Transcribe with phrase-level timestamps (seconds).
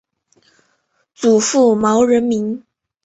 [1.13, 2.63] 祖父毛仁民。